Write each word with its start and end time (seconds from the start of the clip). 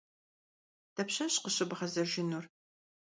Дапщэщ 0.95 1.33
къыщыбгъэзэжынур? 1.43 2.45